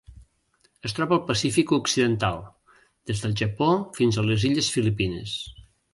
Es 0.87 0.95
troba 0.99 1.13
al 1.17 1.21
Pacífic 1.27 1.73
occidental: 1.77 2.41
des 3.11 3.21
del 3.27 3.35
Japó 3.43 3.69
fins 3.99 4.19
a 4.23 4.29
les 4.31 4.51
illes 4.51 4.71
Filipines. 4.79 5.37